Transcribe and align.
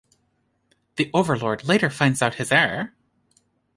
The 0.95 1.11
overlord 1.13 1.63
later 1.65 1.91
finds 1.91 2.23
out 2.23 2.33
his 2.41 2.51
error. 2.51 2.95